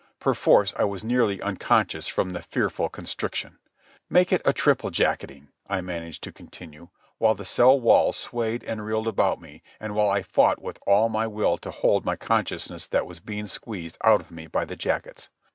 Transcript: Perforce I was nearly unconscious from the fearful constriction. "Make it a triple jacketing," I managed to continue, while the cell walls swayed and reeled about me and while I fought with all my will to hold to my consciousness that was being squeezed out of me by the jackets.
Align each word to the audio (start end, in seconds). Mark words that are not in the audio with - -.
Perforce 0.19 0.73
I 0.77 0.83
was 0.83 1.03
nearly 1.03 1.39
unconscious 1.43 2.07
from 2.07 2.31
the 2.31 2.41
fearful 2.41 2.89
constriction. 2.89 3.59
"Make 4.09 4.31
it 4.33 4.41
a 4.45 4.51
triple 4.51 4.89
jacketing," 4.89 5.49
I 5.69 5.81
managed 5.81 6.23
to 6.23 6.31
continue, 6.31 6.87
while 7.19 7.35
the 7.35 7.45
cell 7.45 7.79
walls 7.79 8.17
swayed 8.17 8.63
and 8.63 8.83
reeled 8.83 9.07
about 9.07 9.39
me 9.39 9.61
and 9.79 9.93
while 9.93 10.09
I 10.09 10.23
fought 10.23 10.59
with 10.59 10.79
all 10.87 11.07
my 11.07 11.27
will 11.27 11.55
to 11.59 11.69
hold 11.69 12.01
to 12.01 12.07
my 12.07 12.15
consciousness 12.15 12.87
that 12.87 13.05
was 13.05 13.19
being 13.19 13.45
squeezed 13.45 13.99
out 14.03 14.21
of 14.21 14.31
me 14.31 14.47
by 14.47 14.65
the 14.65 14.75
jackets. 14.75 15.29